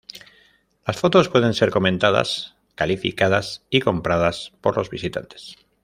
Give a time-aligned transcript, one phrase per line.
[0.87, 5.57] Las fotos pueden ser comentadas, calificadas, y compradas por los visitantes.